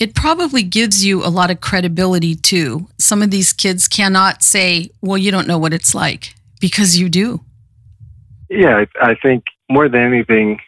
It 0.00 0.14
probably 0.14 0.62
gives 0.62 1.05
you 1.05 1.25
a 1.25 1.29
lot 1.29 1.50
of 1.50 1.61
credibility 1.61 2.35
too. 2.35 2.88
Some 2.99 3.23
of 3.23 3.31
these 3.31 3.53
kids 3.53 3.88
cannot 3.88 4.43
say, 4.43 4.91
"Well, 5.00 5.19
you 5.19 5.31
don't 5.31 5.47
know 5.47 5.59
what 5.59 5.73
it's 5.73 5.95
like," 5.95 6.35
because 6.61 6.99
you 6.99 7.09
do. 7.09 7.43
Yeah, 8.54 8.84
I, 9.00 9.14
think 9.14 9.44
more 9.70 9.88
than 9.88 10.02
anything, 10.02 10.61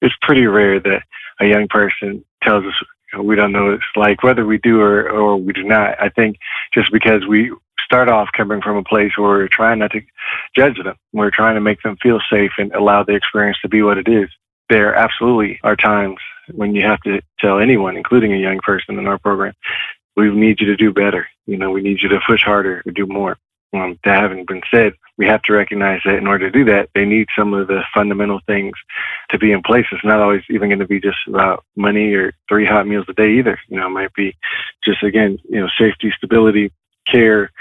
it's 0.00 0.14
pretty 0.22 0.46
rare 0.46 0.80
that 0.80 1.02
a 1.40 1.46
young 1.46 1.68
person 1.68 2.24
tells 2.42 2.64
us 2.64 2.74
we 3.22 3.36
don't 3.36 3.52
know 3.52 3.64
what 3.64 3.74
it's 3.74 3.84
like, 3.96 4.22
whether 4.22 4.44
we 4.44 4.58
do 4.58 4.80
or, 4.80 5.08
or 5.08 5.36
we 5.36 5.52
do 5.52 5.64
not. 5.64 6.00
I 6.00 6.08
think 6.08 6.36
just 6.72 6.92
because 6.92 7.26
we 7.26 7.52
start 7.84 8.08
off 8.08 8.28
coming 8.36 8.62
from 8.62 8.76
a 8.76 8.84
place 8.84 9.12
where 9.16 9.28
we're 9.28 9.48
trying 9.48 9.80
not 9.80 9.92
to 9.92 10.00
judge 10.56 10.82
them, 10.82 10.96
we're 11.12 11.30
trying 11.30 11.54
to 11.56 11.60
make 11.60 11.82
them 11.82 11.96
feel 12.02 12.20
safe 12.30 12.52
and 12.58 12.72
allow 12.72 13.02
the 13.02 13.14
experience 13.14 13.58
to 13.62 13.68
be 13.68 13.82
what 13.82 13.98
it 13.98 14.08
is. 14.08 14.30
There 14.68 14.94
absolutely 14.94 15.60
are 15.62 15.76
times 15.76 16.18
when 16.52 16.74
you 16.74 16.82
have 16.82 17.00
to 17.02 17.20
tell 17.38 17.58
anyone, 17.58 17.96
including 17.96 18.32
a 18.32 18.38
young 18.38 18.60
person 18.60 18.98
in 18.98 19.06
our 19.06 19.18
program, 19.18 19.52
we 20.16 20.30
need 20.30 20.60
you 20.60 20.66
to 20.66 20.76
do 20.76 20.92
better. 20.92 21.28
You 21.46 21.56
know, 21.56 21.70
we 21.70 21.82
need 21.82 22.00
you 22.02 22.08
to 22.10 22.20
push 22.26 22.42
harder 22.42 22.82
or 22.86 22.92
do 22.92 23.06
more. 23.06 23.36
Um, 23.74 23.98
that 24.04 24.20
having 24.20 24.44
been 24.44 24.60
said, 24.70 24.92
we 25.22 25.28
have 25.28 25.42
to 25.42 25.52
recognize 25.52 26.00
that 26.04 26.16
in 26.16 26.26
order 26.26 26.50
to 26.50 26.58
do 26.58 26.64
that, 26.64 26.88
they 26.96 27.04
need 27.04 27.28
some 27.38 27.54
of 27.54 27.68
the 27.68 27.82
fundamental 27.94 28.40
things 28.44 28.72
to 29.30 29.38
be 29.38 29.52
in 29.52 29.62
place. 29.62 29.86
It's 29.92 30.04
not 30.04 30.18
always 30.18 30.42
even 30.50 30.68
going 30.68 30.80
to 30.80 30.86
be 30.88 31.00
just 31.00 31.18
about 31.28 31.64
money 31.76 32.12
or 32.14 32.34
three 32.48 32.66
hot 32.66 32.88
meals 32.88 33.06
a 33.08 33.12
day 33.12 33.34
either. 33.34 33.56
You 33.68 33.78
know, 33.78 33.86
it 33.86 33.90
might 33.90 34.12
be 34.14 34.36
just, 34.84 35.00
again, 35.04 35.38
you 35.48 35.60
know, 35.60 35.68
safety, 35.78 36.12
stability, 36.16 36.72
care, 37.06 37.52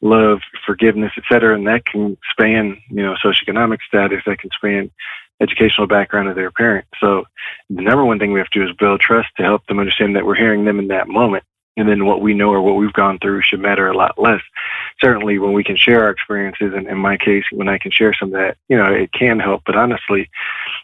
love, 0.00 0.38
forgiveness, 0.64 1.10
et 1.16 1.24
cetera. 1.28 1.56
And 1.56 1.66
that 1.66 1.84
can 1.84 2.16
span, 2.30 2.80
you 2.88 3.02
know, 3.02 3.16
socioeconomic 3.16 3.78
status, 3.88 4.22
that 4.24 4.38
can 4.38 4.50
span 4.50 4.92
educational 5.40 5.88
background 5.88 6.28
of 6.28 6.36
their 6.36 6.52
parent. 6.52 6.86
So 7.00 7.24
the 7.68 7.82
number 7.82 8.04
one 8.04 8.20
thing 8.20 8.32
we 8.32 8.38
have 8.38 8.50
to 8.50 8.60
do 8.60 8.70
is 8.70 8.76
build 8.76 9.00
trust 9.00 9.30
to 9.38 9.42
help 9.42 9.66
them 9.66 9.80
understand 9.80 10.14
that 10.14 10.24
we're 10.24 10.36
hearing 10.36 10.64
them 10.64 10.78
in 10.78 10.86
that 10.88 11.08
moment. 11.08 11.42
And 11.78 11.88
then 11.88 12.06
what 12.06 12.20
we 12.20 12.34
know 12.34 12.50
or 12.50 12.60
what 12.60 12.74
we've 12.74 12.92
gone 12.92 13.20
through 13.20 13.42
should 13.42 13.60
matter 13.60 13.86
a 13.86 13.96
lot 13.96 14.18
less. 14.18 14.42
Certainly 15.00 15.38
when 15.38 15.52
we 15.52 15.62
can 15.62 15.76
share 15.76 16.02
our 16.02 16.10
experiences, 16.10 16.72
and 16.74 16.88
in 16.88 16.98
my 16.98 17.16
case, 17.16 17.44
when 17.52 17.68
I 17.68 17.78
can 17.78 17.92
share 17.92 18.12
some 18.12 18.30
of 18.30 18.32
that, 18.32 18.56
you 18.68 18.76
know, 18.76 18.92
it 18.92 19.12
can 19.12 19.38
help. 19.38 19.62
But 19.64 19.76
honestly, 19.76 20.28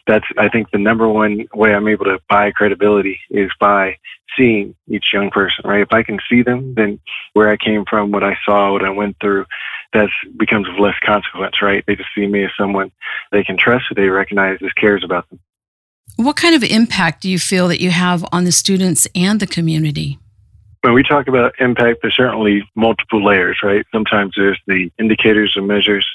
that's, 0.07 0.25
I 0.37 0.47
think 0.47 0.71
the 0.71 0.77
number 0.77 1.09
one 1.09 1.47
way 1.53 1.75
I'm 1.75 1.89
able 1.89 2.05
to 2.05 2.21
buy 2.29 2.51
credibility 2.51 3.19
is 3.29 3.51
by 3.59 3.97
seeing 4.37 4.73
each 4.87 5.11
young 5.11 5.31
person, 5.31 5.67
right? 5.67 5.81
If 5.81 5.91
I 5.91 6.01
can 6.01 6.19
see 6.29 6.41
them, 6.43 6.73
then 6.75 6.99
where 7.33 7.49
I 7.49 7.57
came 7.57 7.83
from, 7.83 8.11
what 8.11 8.23
I 8.23 8.37
saw, 8.45 8.71
what 8.71 8.85
I 8.85 8.89
went 8.89 9.17
through, 9.19 9.45
that 9.91 10.09
becomes 10.37 10.69
of 10.69 10.79
less 10.79 10.95
consequence, 11.03 11.61
right? 11.61 11.83
They 11.85 11.97
just 11.97 12.09
see 12.15 12.25
me 12.25 12.45
as 12.45 12.51
someone 12.57 12.91
they 13.33 13.43
can 13.43 13.57
trust, 13.57 13.85
who 13.89 13.95
they 13.95 14.07
recognize 14.07 14.59
as 14.61 14.71
cares 14.73 15.03
about 15.03 15.29
them. 15.29 15.39
What 16.15 16.37
kind 16.37 16.55
of 16.55 16.63
impact 16.63 17.21
do 17.21 17.29
you 17.29 17.37
feel 17.37 17.67
that 17.67 17.81
you 17.81 17.91
have 17.91 18.25
on 18.31 18.45
the 18.45 18.51
students 18.53 19.07
and 19.13 19.41
the 19.41 19.47
community? 19.47 20.19
When 20.85 20.93
we 20.93 21.01
talk 21.01 21.27
about 21.27 21.59
impact, 21.59 22.03
there's 22.03 22.15
certainly 22.15 22.61
multiple 22.75 23.25
layers, 23.25 23.57
right? 23.63 23.83
Sometimes 23.91 24.35
there's 24.37 24.61
the 24.67 24.91
indicators 24.99 25.53
and 25.55 25.67
measures 25.67 26.05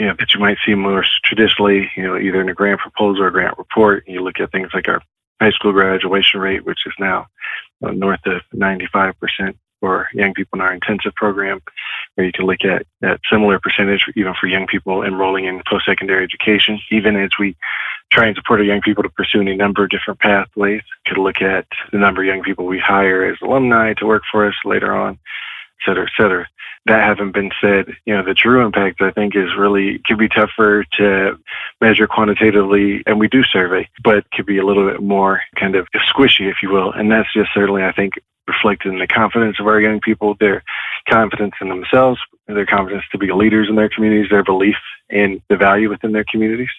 you 0.00 0.06
know, 0.06 0.14
that 0.18 0.34
you 0.34 0.40
might 0.40 0.58
see 0.66 0.74
more 0.74 1.04
traditionally, 1.22 1.88
you 1.96 2.02
know, 2.02 2.18
either 2.18 2.40
in 2.40 2.48
a 2.48 2.52
grant 2.52 2.80
proposal 2.80 3.22
or 3.22 3.30
grant 3.30 3.56
report. 3.58 4.02
You 4.08 4.24
look 4.24 4.40
at 4.40 4.50
things 4.50 4.70
like 4.74 4.88
our 4.88 5.00
high 5.40 5.52
school 5.52 5.70
graduation 5.70 6.40
rate, 6.40 6.66
which 6.66 6.80
is 6.84 6.94
now 6.98 7.28
uh, 7.86 7.92
north 7.92 8.26
of 8.26 8.42
95% 8.52 9.14
for 9.78 10.08
young 10.12 10.34
people 10.34 10.58
in 10.58 10.62
our 10.62 10.74
intensive 10.74 11.14
program, 11.14 11.60
or 12.16 12.24
you 12.24 12.32
can 12.32 12.44
look 12.44 12.64
at 12.64 12.86
that 13.00 13.20
similar 13.30 13.60
percentage 13.60 14.04
even 14.16 14.34
for 14.34 14.48
young 14.48 14.66
people 14.66 15.04
enrolling 15.04 15.44
in 15.44 15.62
post-secondary 15.70 16.24
education, 16.24 16.80
even 16.90 17.14
as 17.14 17.30
we 17.38 17.54
try 18.10 18.26
and 18.26 18.36
support 18.36 18.60
our 18.60 18.66
young 18.66 18.80
people 18.80 19.02
to 19.02 19.10
pursue 19.10 19.40
any 19.40 19.56
number 19.56 19.84
of 19.84 19.90
different 19.90 20.20
pathways. 20.20 20.82
Could 21.06 21.18
look 21.18 21.42
at 21.42 21.66
the 21.92 21.98
number 21.98 22.22
of 22.22 22.26
young 22.26 22.42
people 22.42 22.66
we 22.66 22.78
hire 22.78 23.24
as 23.24 23.38
alumni 23.42 23.94
to 23.94 24.06
work 24.06 24.22
for 24.30 24.46
us 24.46 24.54
later 24.64 24.94
on, 24.94 25.14
et 25.14 25.84
cetera, 25.84 26.04
et 26.04 26.12
cetera 26.16 26.46
that 26.88 27.04
having 27.04 27.32
been 27.32 27.50
said, 27.60 27.94
you 28.06 28.14
know, 28.14 28.24
the 28.24 28.34
true 28.34 28.64
impact 28.64 29.00
I 29.00 29.10
think 29.10 29.36
is 29.36 29.56
really 29.56 29.98
could 30.04 30.18
be 30.18 30.28
tougher 30.28 30.84
to 30.96 31.38
measure 31.80 32.06
quantitatively, 32.06 33.02
and 33.06 33.20
we 33.20 33.28
do 33.28 33.44
survey, 33.44 33.88
but 34.02 34.30
could 34.32 34.46
be 34.46 34.58
a 34.58 34.64
little 34.64 34.88
bit 34.90 35.02
more 35.02 35.42
kind 35.56 35.76
of 35.76 35.86
squishy, 35.94 36.50
if 36.50 36.62
you 36.62 36.70
will. 36.70 36.92
And 36.92 37.12
that's 37.12 37.32
just 37.32 37.50
certainly, 37.54 37.84
I 37.84 37.92
think, 37.92 38.14
reflected 38.46 38.92
in 38.92 38.98
the 38.98 39.06
confidence 39.06 39.60
of 39.60 39.66
our 39.66 39.80
young 39.80 40.00
people, 40.00 40.34
their 40.40 40.64
confidence 41.08 41.54
in 41.60 41.68
themselves, 41.68 42.20
their 42.46 42.66
confidence 42.66 43.04
to 43.12 43.18
be 43.18 43.30
leaders 43.32 43.68
in 43.68 43.76
their 43.76 43.90
communities, 43.90 44.30
their 44.30 44.44
belief 44.44 44.76
in 45.10 45.42
the 45.48 45.56
value 45.56 45.90
within 45.90 46.12
their 46.12 46.24
communities, 46.24 46.70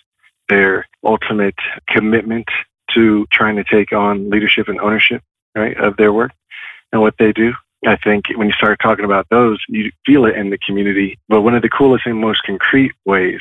their 0.50 0.88
ultimate 1.04 1.56
commitment 1.88 2.48
to 2.94 3.26
trying 3.32 3.56
to 3.56 3.64
take 3.64 3.92
on 3.94 4.30
leadership 4.30 4.68
and 4.68 4.80
ownership 4.80 5.22
right, 5.56 5.78
of 5.78 5.98
their 5.98 6.12
work 6.12 6.32
and 6.92 7.02
what 7.02 7.16
they 7.20 7.32
do. 7.32 7.54
I 7.88 7.96
think 7.96 8.26
when 8.36 8.48
you 8.48 8.54
start 8.54 8.80
talking 8.82 9.06
about 9.06 9.28
those, 9.30 9.58
you 9.70 9.92
feel 10.06 10.26
it 10.26 10.36
in 10.36 10.50
the 10.50 10.58
community. 10.58 11.18
But 11.30 11.42
one 11.42 11.56
of 11.56 11.62
the 11.62 11.70
coolest 11.70 12.06
and 12.06 12.20
most 12.20 12.44
concrete 12.44 12.92
ways 13.06 13.40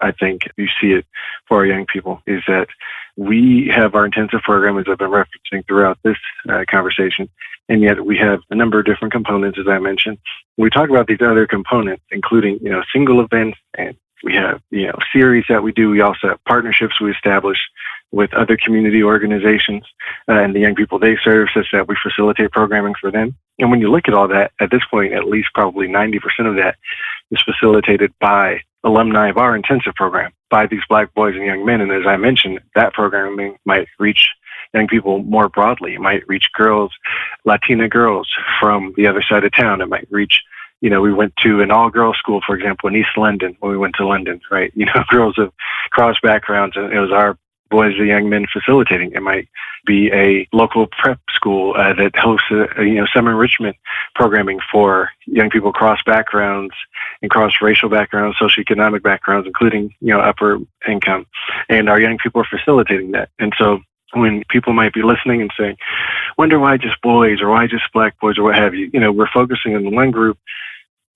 I 0.00 0.12
think 0.12 0.42
you 0.56 0.68
see 0.80 0.92
it 0.92 1.06
for 1.48 1.58
our 1.58 1.66
young 1.66 1.86
people 1.86 2.22
is 2.24 2.42
that 2.46 2.68
we 3.16 3.70
have 3.74 3.96
our 3.96 4.06
intensive 4.06 4.42
program, 4.42 4.78
as 4.78 4.86
I've 4.88 4.98
been 4.98 5.10
referencing 5.10 5.66
throughout 5.66 5.98
this 6.04 6.16
uh, 6.48 6.64
conversation, 6.70 7.28
and 7.68 7.82
yet 7.82 8.04
we 8.04 8.16
have 8.18 8.40
a 8.50 8.54
number 8.54 8.78
of 8.78 8.86
different 8.86 9.12
components, 9.12 9.58
as 9.58 9.66
I 9.66 9.78
mentioned. 9.80 10.18
we 10.56 10.70
talk 10.70 10.88
about 10.88 11.08
these 11.08 11.20
other 11.20 11.46
components, 11.46 12.04
including 12.12 12.60
you 12.62 12.70
know 12.70 12.82
single 12.92 13.20
events 13.20 13.58
and 13.76 13.96
we 14.22 14.34
have 14.34 14.60
you 14.70 14.86
know 14.86 14.98
series 15.12 15.44
that 15.48 15.62
we 15.62 15.72
do. 15.72 15.90
We 15.90 16.00
also 16.00 16.28
have 16.28 16.44
partnerships 16.44 17.00
we 17.00 17.10
establish 17.10 17.58
with 18.12 18.34
other 18.34 18.56
community 18.56 19.02
organizations 19.02 19.84
uh, 20.28 20.32
and 20.32 20.54
the 20.54 20.60
young 20.60 20.74
people 20.74 20.98
they 20.98 21.16
serve, 21.22 21.48
such 21.54 21.68
that 21.72 21.86
we 21.86 21.96
facilitate 22.02 22.50
programming 22.50 22.94
for 23.00 23.10
them. 23.10 23.36
And 23.58 23.70
when 23.70 23.80
you 23.80 23.90
look 23.90 24.08
at 24.08 24.14
all 24.14 24.28
that, 24.28 24.52
at 24.60 24.70
this 24.70 24.82
point, 24.90 25.12
at 25.12 25.28
least 25.28 25.48
probably 25.54 25.86
90% 25.86 26.16
of 26.48 26.56
that 26.56 26.76
is 27.30 27.42
facilitated 27.42 28.12
by 28.20 28.62
alumni 28.82 29.28
of 29.28 29.36
our 29.36 29.54
intensive 29.54 29.94
program, 29.94 30.32
by 30.50 30.66
these 30.66 30.80
black 30.88 31.14
boys 31.14 31.36
and 31.36 31.44
young 31.44 31.64
men. 31.64 31.80
And 31.80 31.92
as 31.92 32.06
I 32.06 32.16
mentioned, 32.16 32.60
that 32.74 32.94
programming 32.94 33.56
might 33.64 33.86
reach 33.98 34.30
young 34.74 34.88
people 34.88 35.22
more 35.22 35.48
broadly. 35.48 35.94
It 35.94 36.00
might 36.00 36.26
reach 36.28 36.50
girls, 36.54 36.92
Latina 37.44 37.88
girls 37.88 38.28
from 38.58 38.94
the 38.96 39.06
other 39.06 39.22
side 39.22 39.44
of 39.44 39.52
town. 39.52 39.80
It 39.80 39.88
might 39.88 40.08
reach 40.10 40.40
you 40.80 40.90
know, 40.90 41.00
we 41.00 41.12
went 41.12 41.36
to 41.42 41.60
an 41.60 41.70
all 41.70 41.90
girls 41.90 42.16
school, 42.16 42.40
for 42.44 42.56
example, 42.56 42.88
in 42.88 42.96
East 42.96 43.16
London 43.16 43.56
when 43.60 43.70
we 43.70 43.78
went 43.78 43.94
to 43.96 44.06
London, 44.06 44.40
right? 44.50 44.72
You 44.80 44.86
know, 44.86 45.04
girls 45.10 45.38
of 45.38 45.52
cross 45.90 46.16
backgrounds, 46.22 46.76
and 46.76 46.90
it 46.92 46.98
was 46.98 47.12
our 47.12 47.36
boys 47.70 47.94
and 47.98 48.08
young 48.08 48.28
men 48.28 48.46
facilitating. 48.52 49.12
It 49.12 49.22
might 49.22 49.48
be 49.86 50.10
a 50.12 50.48
local 50.52 50.86
prep 50.86 51.20
school 51.34 51.74
uh, 51.76 51.94
that 51.94 52.16
hosts 52.16 52.46
a, 52.50 52.80
a, 52.80 52.84
you 52.84 52.94
know 52.94 53.06
summer 53.14 53.30
enrichment 53.30 53.76
programming 54.14 54.58
for 54.70 55.10
young 55.26 55.50
people 55.50 55.72
cross 55.72 55.98
backgrounds 56.04 56.74
and 57.22 57.30
cross 57.30 57.52
racial 57.60 57.88
backgrounds, 57.88 58.38
socioeconomic 58.38 59.02
backgrounds, 59.02 59.46
including 59.46 59.94
you 60.00 60.12
know 60.12 60.20
upper 60.20 60.58
income, 60.88 61.26
and 61.68 61.88
our 61.88 62.00
young 62.00 62.18
people 62.18 62.40
are 62.40 62.58
facilitating 62.58 63.12
that. 63.12 63.28
And 63.38 63.52
so 63.58 63.80
when 64.12 64.42
people 64.48 64.72
might 64.72 64.92
be 64.92 65.02
listening 65.02 65.40
and 65.40 65.52
saying, 65.58 65.76
"Wonder 66.38 66.58
why 66.58 66.76
just 66.76 67.00
boys 67.02 67.40
or 67.40 67.50
why 67.50 67.66
just 67.66 67.84
black 67.92 68.18
boys 68.20 68.38
or 68.38 68.44
what 68.44 68.56
have 68.56 68.74
you," 68.74 68.90
you 68.92 69.00
know, 69.00 69.12
we're 69.12 69.30
focusing 69.30 69.74
on 69.76 69.84
the 69.84 69.90
one 69.90 70.10
group 70.10 70.38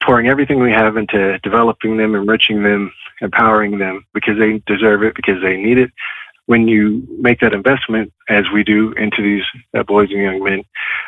pouring 0.02 0.28
everything 0.28 0.60
we 0.60 0.70
have 0.70 0.96
into 0.96 1.38
developing 1.38 1.96
them, 1.96 2.14
enriching 2.14 2.62
them, 2.62 2.92
empowering 3.20 3.78
them 3.78 4.04
because 4.12 4.38
they 4.38 4.62
deserve 4.66 5.02
it, 5.02 5.14
because 5.14 5.40
they 5.42 5.56
need 5.56 5.78
it, 5.78 5.90
when 6.46 6.68
you 6.68 7.06
make 7.18 7.40
that 7.40 7.54
investment, 7.54 8.12
as 8.28 8.44
we 8.52 8.62
do 8.62 8.92
into 8.92 9.22
these 9.22 9.44
uh, 9.74 9.82
boys 9.82 10.10
and 10.10 10.20
young 10.20 10.42
men 10.42 10.62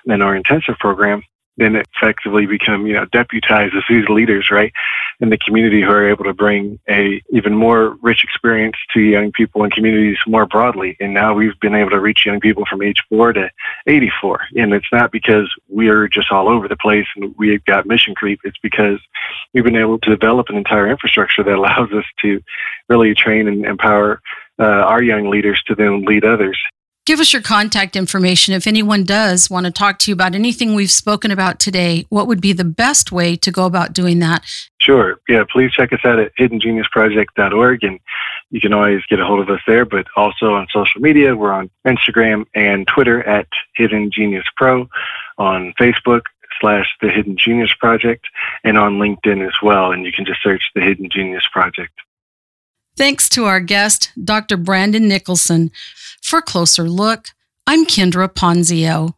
in 0.07 0.23
our 0.23 0.35
intensive 0.35 0.79
program, 0.79 1.23
then 1.57 1.77
effectively 1.77 2.47
become, 2.47 2.87
you 2.87 2.95
know, 2.95 3.07
deputized 3.07 3.75
as 3.75 3.83
these 3.89 4.09
leaders, 4.09 4.51
right, 4.51 4.73
in 5.21 5.31
the 5.31 5.39
community 5.39 5.81
who 5.81 5.91
are 5.91 6.09
able 6.09 6.25
to 6.25 6.35
bring 6.35 6.79
a 6.89 7.23
even 7.31 7.55
more 7.55 7.97
rich 8.03 8.23
experience 8.23 8.77
to 8.93 9.01
young 9.01 9.33
people 9.33 9.63
and 9.63 9.73
communities 9.73 10.19
more 10.27 10.47
broadly. 10.47 10.97
And 11.01 11.15
now 11.15 11.35
we've 11.35 11.59
been 11.61 11.75
able 11.75 11.91
to 11.91 12.01
reach 12.01 12.27
young 12.27 12.41
people 12.41 12.65
from 12.69 12.83
age 12.83 13.03
four 13.09 13.33
to 13.33 13.51
84. 13.87 14.41
And 14.57 14.75
it's 14.75 14.87
not 14.93 15.13
because 15.13 15.53
we're 15.69 16.09
just 16.09 16.31
all 16.31 16.49
over 16.49 16.69
the 16.69 16.77
place 16.77 17.07
and 17.17 17.35
we've 17.39 17.65
got 17.65 17.87
mission 17.87 18.15
creep. 18.15 18.41
It's 18.45 18.59
because 18.63 19.01
we've 19.55 19.65
been 19.65 19.77
able 19.77 19.99
to 19.99 20.11
develop 20.11 20.49
an 20.49 20.57
entire 20.57 20.89
infrastructure 20.89 21.43
that 21.43 21.55
allows 21.55 21.93
us 21.93 22.05
to 22.23 22.43
really 22.89 23.15
train 23.15 23.49
and 23.49 23.65
empower 23.65 24.21
uh, 24.59 24.65
our 24.65 25.03
young 25.03 25.29
leaders 25.29 25.63
to 25.67 25.75
then 25.75 26.03
lead 26.05 26.25
others. 26.25 26.59
Give 27.07 27.21
us 27.21 27.33
your 27.33 27.41
contact 27.41 27.95
information. 27.95 28.53
If 28.53 28.67
anyone 28.67 29.05
does 29.05 29.49
want 29.49 29.65
to 29.65 29.71
talk 29.71 30.01
to 30.01 30.11
you 30.11 30.13
about 30.13 30.35
anything 30.35 30.75
we've 30.75 30.91
spoken 30.91 31.31
about 31.31 31.61
today, 31.61 32.05
what 32.09 32.27
would 32.27 32.41
be 32.41 32.53
the 32.53 32.65
best 32.65 33.13
way 33.13 33.37
to 33.37 33.53
go 33.53 33.65
about 33.65 33.93
doing 33.93 34.19
that? 34.19 34.45
Sure. 34.81 35.21
Yeah, 35.29 35.45
please 35.49 35.71
check 35.71 35.93
us 35.93 36.01
out 36.05 36.19
at 36.19 36.35
hiddengeniusproject.org 36.35 37.85
and 37.85 38.01
you 38.51 38.61
can 38.61 38.73
always 38.73 39.07
get 39.09 39.21
a 39.21 39.25
hold 39.25 39.39
of 39.39 39.49
us 39.51 39.61
there, 39.69 39.85
but 39.85 40.09
also 40.17 40.55
on 40.55 40.67
social 40.73 41.01
media. 41.01 41.37
We're 41.37 41.53
on 41.53 41.71
Instagram 41.87 42.45
and 42.57 42.89
Twitter 42.89 43.23
at 43.23 43.47
Hidden 43.77 44.11
Genius 44.11 44.47
Pro, 44.57 44.89
on 45.39 45.75
Facebook 45.81 46.23
slash 46.61 46.89
The 47.01 47.09
Hidden 47.09 47.37
Genius 47.37 47.73
Project, 47.79 48.27
and 48.65 48.77
on 48.77 48.99
LinkedIn 48.99 49.47
as 49.47 49.55
well. 49.63 49.93
And 49.93 50.05
you 50.05 50.11
can 50.11 50.25
just 50.25 50.43
search 50.43 50.71
The 50.75 50.81
Hidden 50.81 51.11
Genius 51.13 51.47
Project. 51.53 51.93
Thanks 52.97 53.29
to 53.31 53.45
our 53.45 53.61
guest, 53.61 54.11
Dr. 54.23 54.57
Brandon 54.57 55.07
Nicholson. 55.07 55.71
For 56.23 56.41
closer 56.41 56.89
look, 56.89 57.29
I'm 57.67 57.85
Kendra 57.85 58.27
Ponzio. 58.27 59.16